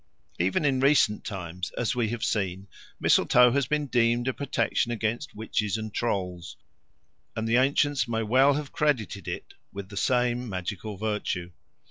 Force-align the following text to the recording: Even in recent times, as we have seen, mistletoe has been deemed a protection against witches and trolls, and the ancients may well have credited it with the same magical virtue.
Even 0.39 0.65
in 0.65 0.79
recent 0.79 1.23
times, 1.23 1.69
as 1.77 1.95
we 1.95 2.09
have 2.09 2.23
seen, 2.23 2.65
mistletoe 2.99 3.51
has 3.51 3.67
been 3.67 3.85
deemed 3.85 4.27
a 4.27 4.33
protection 4.33 4.91
against 4.91 5.35
witches 5.35 5.77
and 5.77 5.93
trolls, 5.93 6.57
and 7.35 7.47
the 7.47 7.57
ancients 7.57 8.07
may 8.07 8.23
well 8.23 8.55
have 8.55 8.71
credited 8.71 9.27
it 9.27 9.53
with 9.71 9.89
the 9.89 9.97
same 9.97 10.49
magical 10.49 10.97
virtue. 10.97 11.51